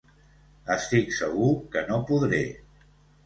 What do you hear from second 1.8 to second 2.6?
no podré!